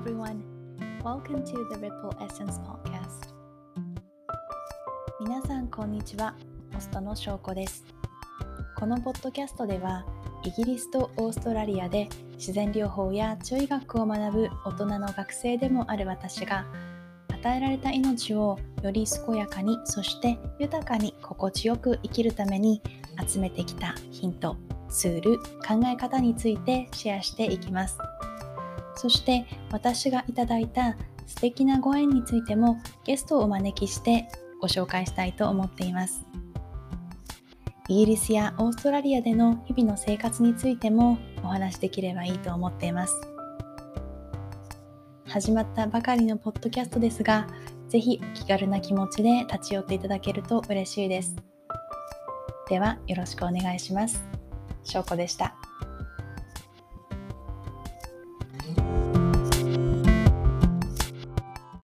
[0.00, 0.42] everyone.
[1.04, 3.34] Welcome to the Ripple Essence Podcast.
[5.20, 6.34] 皆さんこんにちは。
[6.72, 7.84] ホストのしょうこです。
[8.78, 10.06] このポッドキャストでは
[10.42, 16.64] イギリスとオーストラリアで自然療法や中医学を学ぶ大人の学生でもある私が
[17.28, 22.80] 与えられた命をより健やかにそして豊かに心地よく生きるために
[23.28, 24.56] 集めてきたヒント
[24.88, 27.98] ツール考え方についてシェアしていきます。
[29.00, 30.96] そして私がいただいた
[31.26, 34.28] 素敵なご縁についてもゲストをお招きして
[34.60, 36.26] ご紹介したいと思っています
[37.88, 43.14] イギリスやオーストラリアでの日々の生活についてもお話しできればいいと思っています
[45.26, 47.46] 始まったばかりのポッドキャストですが
[47.88, 51.36] ぜひ気軽な気持ちで立ち寄っていただけると嬉しいです
[52.70, 54.22] ではよろしくお願いします。
[54.84, 55.59] しょうこでした。